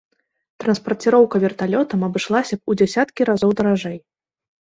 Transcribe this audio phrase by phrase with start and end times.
[0.61, 3.99] Транспарціроўка верталётам абышлася б у дзясяткі разоў даражэй.